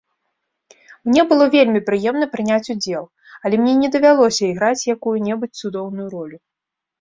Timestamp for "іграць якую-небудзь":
4.49-5.59